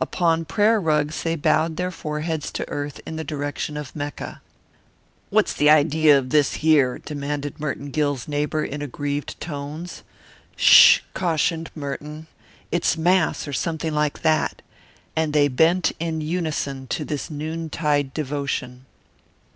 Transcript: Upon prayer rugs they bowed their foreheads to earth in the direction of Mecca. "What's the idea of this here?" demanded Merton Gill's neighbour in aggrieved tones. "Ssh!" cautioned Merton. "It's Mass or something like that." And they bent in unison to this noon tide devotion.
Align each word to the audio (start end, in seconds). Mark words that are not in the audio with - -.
Upon 0.00 0.44
prayer 0.44 0.80
rugs 0.80 1.22
they 1.22 1.36
bowed 1.36 1.76
their 1.76 1.92
foreheads 1.92 2.50
to 2.50 2.68
earth 2.68 3.00
in 3.06 3.14
the 3.14 3.22
direction 3.22 3.76
of 3.76 3.94
Mecca. 3.94 4.42
"What's 5.30 5.52
the 5.54 5.70
idea 5.70 6.18
of 6.18 6.30
this 6.30 6.54
here?" 6.54 6.98
demanded 6.98 7.60
Merton 7.60 7.90
Gill's 7.92 8.26
neighbour 8.26 8.64
in 8.64 8.82
aggrieved 8.82 9.40
tones. 9.40 10.02
"Ssh!" 10.56 11.02
cautioned 11.14 11.70
Merton. 11.76 12.26
"It's 12.72 12.96
Mass 12.96 13.46
or 13.46 13.52
something 13.52 13.94
like 13.94 14.22
that." 14.22 14.60
And 15.14 15.32
they 15.32 15.46
bent 15.46 15.92
in 16.00 16.20
unison 16.20 16.88
to 16.88 17.04
this 17.04 17.30
noon 17.30 17.70
tide 17.70 18.12
devotion. 18.12 18.86